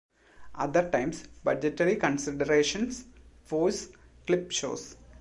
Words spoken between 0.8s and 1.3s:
times